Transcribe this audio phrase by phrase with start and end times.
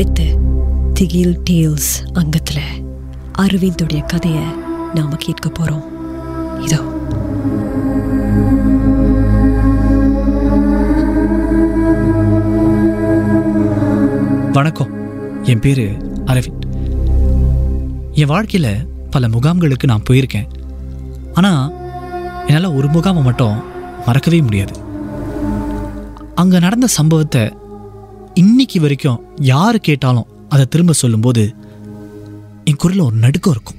[0.00, 0.38] அடுத்து
[0.92, 2.62] திகில் டேல்ஸ் அங்கத்தில்
[3.38, 4.42] அரவிந்துடைய கதையை
[4.94, 5.84] நாம் கேட்க போகிறோம்
[6.60, 6.80] இதோ.
[14.52, 14.90] வணக்கம்.
[15.42, 16.66] என் பேர் அரவிந்த்.
[18.12, 20.48] என் வாழ்க்கையில் பல முகாம்களுக்கு நான் போயிருக்கேன்.
[21.34, 21.72] ஆனால்
[22.46, 23.62] என்னால் ஒரு முகாமை மட்டும்
[24.06, 24.72] மறக்கவே முடியாது.
[26.34, 27.58] அங்கே நடந்த சம்பவத்தை
[28.34, 31.54] இன்னைக்கு வரைக்கும் யார் கேட்டாலும் அதை திரும்ப சொல்லும்போது
[32.64, 33.78] என் குரலில் ஒரு நடுக்கம் இருக்கும்.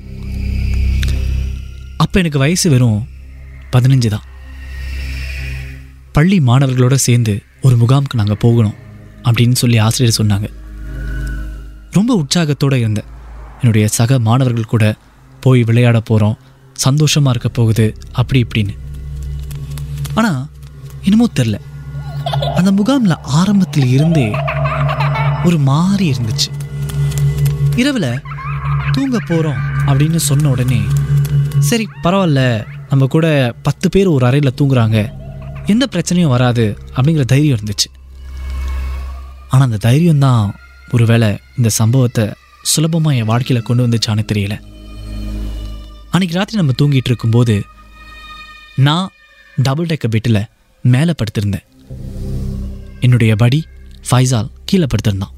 [1.98, 3.08] அப்போ எனக்கு வயசு வெறும்
[3.72, 4.24] பதினஞ்சு தான்.
[6.12, 8.74] பள்ளி மாணவர்களோட சேர்ந்து ஒரு முகாமுக்கு நாங்கள் போகணும்
[9.24, 10.50] அப்படின்னு சொல்லி ஆசிரியர் சொன்னாங்க.
[11.92, 13.06] ரொம்ப உற்சாகத்தோடு இருந்தேன்.
[13.60, 14.98] என்னுடைய சக மாணவர்கள் கூட
[15.40, 16.38] போய் விளையாட போகிறோம்
[16.74, 18.78] சந்தோஷமாக இருக்க போகுது அப்படி இப்படின்னு.
[20.14, 20.50] ஆனால்
[21.04, 21.60] என்னமோ தெரில
[22.58, 24.28] அந்த முகாமில் ஆரம்பத்தில் இருந்தே
[25.44, 26.50] ஒரு மாறி இருந்துச்சு.
[27.75, 28.22] இரவில்
[28.92, 30.81] தூங்க போகிறோம் அப்படின்னு சொன்ன உடனே
[31.69, 32.42] சரி பரவாயில்ல
[32.89, 35.00] நம்ம கூட பத்து பேர் ஒரு அறையில் தூங்குறாங்க.
[35.66, 37.89] எந்த பிரச்சனையும் வராது அப்படிங்கிற தைரியம் இருந்துச்சு.
[39.50, 40.53] ஆனால் அந்த தைரியம்தான்
[40.92, 42.25] ஒருவேளை இந்த சம்பவத்தை
[42.62, 44.56] சுலபமாக என் வாழ்க்கையில் கொண்டு வந்துச்சான்னு தெரியல.
[46.14, 47.64] அன்றைக்கி ராத்திரி நம்ம தூங்கிட்டு இருக்கும்போது
[48.88, 49.09] நான்
[49.58, 50.47] டபுள் டெக்க பெட்டில்
[50.81, 51.66] மேலே படுத்திருந்தேன்.
[53.02, 53.60] என்னுடைய படி
[54.12, 55.34] ஃபைசால் கீழே படுத்திருந்தான்.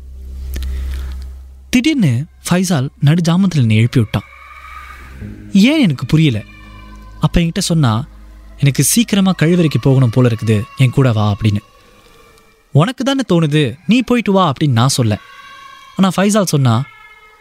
[1.69, 4.27] திடீர்னு ஃபைசால் நடு ஜாமத்தில் என்னை எழுப்பி விட்டான்.
[5.53, 6.41] ஏன் எனக்கு புரியல?
[7.19, 8.07] அப்போ என்கிட்ட சொன்னால்
[8.59, 10.63] எனக்கு சீக்கிரமாக கழிவறைக்கு போகணும் போல இருக்குது.
[10.77, 11.61] என் கூட வா அப்படின்னு.
[12.71, 13.77] உனக்கு தானே தோணுது?
[13.87, 15.19] நீ போயிட்டு வா அப்படின்னு நான் சொல்ல.
[15.95, 16.83] ஆனால் ஃபைசால் சொன்னால்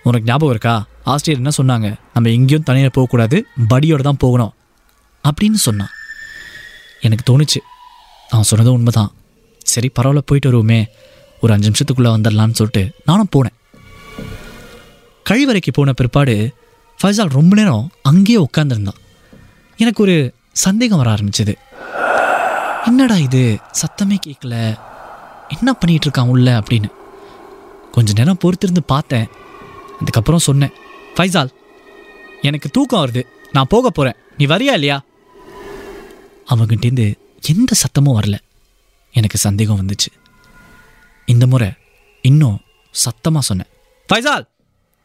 [0.02, 0.86] உனக்கு ஞாபகம் இருக்கா?
[1.04, 1.94] ஆசிரியர் என்ன சொன்னாங்க?
[2.14, 3.46] நம்ம எங்கேயும் தனியாக போகக்கூடாது.
[3.69, 4.54] படியோடு தான் போகணும்
[5.30, 5.92] அப்படின்னு சொன்னான்.
[7.00, 7.60] எனக்கு தோணுச்சு.
[8.28, 9.12] அவன் சொன்னதும் உண்மைதான்.
[9.72, 10.86] சரி பரவாயில்ல போயிட்டு வருவோமே.
[11.40, 13.80] ஒரு அஞ்சு நிமிஷத்துக்குள்ளே வந்துடலான்னு சொல்லிட்டு நானும் போனேன்.
[15.30, 16.54] கழிவறைக்கு போன பிற்பாடு
[17.02, 19.00] ஃபைசால் ரொம்ப நேரம் அங்கேயே உட்காந்துருந்தான்
[19.76, 21.54] எனக்கு ஒரு சந்தேகம் வர ஆரம்பிச்சது.
[22.86, 23.58] என்னடா இது?
[23.72, 24.78] சத்தமே கேட்கல
[25.48, 26.58] என்ன பண்ணிகிட்ருக்கான் இருக்கான் உள்ள?
[26.58, 26.88] அப்படின்னு.
[27.92, 29.28] கொஞ்ச நேரம் பொறுத்திருந்து பார்த்தேன்.
[30.00, 30.70] அதுக்கப்புறம் சொன்னேன்
[31.16, 31.48] ஃபைசால்
[32.42, 33.22] எனக்கு தூக்கம் வருது.
[33.52, 35.02] நான் போக போகிறேன் நீ வரியா இல்லையா?
[36.48, 38.38] அவங்கிட்டேருந்து எந்த சத்தமும் வரல.
[39.12, 40.10] எனக்கு சந்தேகம் வந்துச்சு.
[41.26, 41.70] இந்த முறை
[42.22, 43.70] இன்னும் சத்தமாக சொன்னேன்.
[44.08, 44.46] ஃபைசால்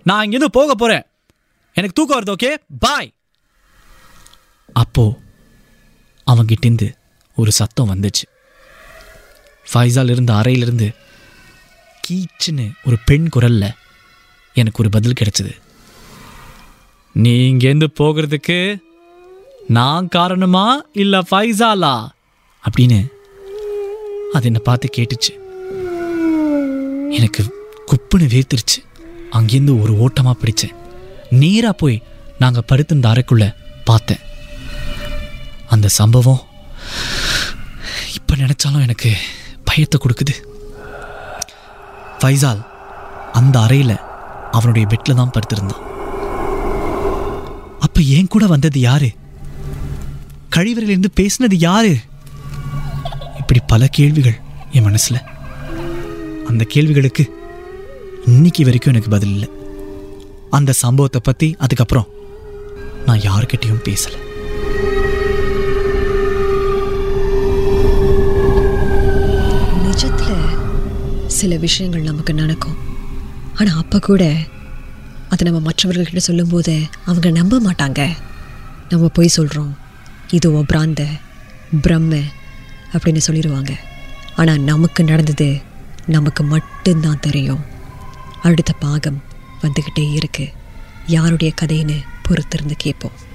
[0.03, 1.05] நான் இங்கேருந்து போக போகிறேன்
[1.73, 3.13] எனக்கு தூக்கம் வருது ஓகே பாய்
[4.73, 5.19] அப்போ
[6.31, 6.93] அவங்கிட்டேருந்து
[7.35, 8.25] ஒரு சத்தம் வந்துச்சு.
[9.73, 10.95] ஃபைசால் இருந்த அறையிலிருந்து
[12.07, 13.71] கீச்சுன்னு ஒரு பெண் குரலில்
[14.53, 15.53] எனக்கு ஒரு பதில் கிடச்சிது.
[17.13, 18.77] நீ இங்கேருந்து போகிறதுக்கு
[19.67, 22.07] நான் காரணமா இல்லை ஃபைசாலா?
[22.63, 22.99] அப்படின்னு
[24.33, 25.33] அது என்னை பார்த்து கேட்டுச்சு.
[27.09, 27.41] எனக்கு
[27.91, 28.79] குப்புன்னு வேர்த்திருச்சு.
[29.31, 30.75] அங்கேருந்து ஒரு ஓட்டமாக பிடிச்சேன்.
[31.29, 32.03] நேராக போய்
[32.39, 34.19] நாங்கள் படுத்திருந்த அறைக்குள்ளே பார்த்தேன்.
[35.67, 36.41] அந்த சம்பவம்
[38.13, 39.13] இப்போ நினச்சாலும் எனக்கு
[39.63, 40.35] பயத்தை கொடுக்குது.
[42.19, 42.65] ஃபைசால்
[43.31, 43.95] அந்த அறையில்
[44.51, 45.83] அவனுடைய பெட்டில் தான் படுத்திருந்தான்.
[47.79, 49.09] அப்போ என் கூட வந்தது யாரு?
[50.55, 51.97] கழிவறையிலிருந்து பேசினது யாரு?
[53.71, 54.37] பல கேள்விகள்
[54.75, 55.25] என் மனசில்.
[56.49, 57.23] அந்த கேள்விகளுக்கு
[58.31, 59.49] இன்னைக்கு வரைக்கும் எனக்கு பதில் இல்லை.
[60.57, 62.07] அந்த சம்பவத்தை பற்றி அதுக்கப்புறம்
[63.07, 64.19] நான் யாருக்கிட்டேயும் பேசலை.
[69.85, 70.45] நிஜத்தில்
[71.39, 72.79] சில விஷயங்கள் நமக்கு நடக்கும்.
[73.59, 74.23] ஆனால் அப்போ கூட
[75.33, 76.75] அதை நம்ம மற்றவர்கள்கிட்ட சொல்லும்போது
[77.09, 78.01] அவங்க நம்ப மாட்டாங்க.
[78.91, 79.71] நம்ம போய் சொல்கிறோம்
[80.37, 81.03] இது ஓ பிராந்த
[81.85, 82.15] பிரம்ம
[82.97, 83.71] அப்படின்னு சொல்லிடுவாங்க
[84.35, 85.61] ஆனா நமக்கு நடந்தது
[86.05, 87.63] நமக்கு மட்டும்தான் தெரியும்.
[88.41, 89.23] அடுத்த பாகம்
[89.61, 90.49] வந்துக்கிட்டே இருக்கு.
[91.07, 91.97] யாருடைய கதைன்னு
[92.27, 93.25] பொறுத்திருந்து கேட்போம்.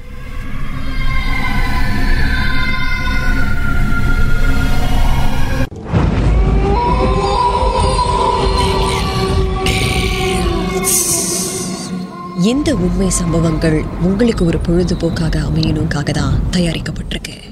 [12.39, 17.52] இந்த உண்மை சம்பவங்கள் உங்களுக்கு ஒரு பொழுதுபோக்காக அமையணுக்காக தான் தயாரிக்கப்பட்டிருக்கு.